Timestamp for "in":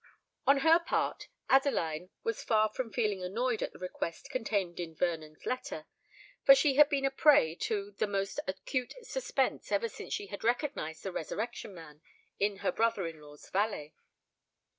4.79-4.95, 12.39-12.57, 13.05-13.21